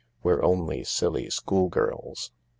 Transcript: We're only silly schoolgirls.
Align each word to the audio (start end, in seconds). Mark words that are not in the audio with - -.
We're 0.23 0.41
only 0.41 0.83
silly 0.83 1.29
schoolgirls. 1.29 2.31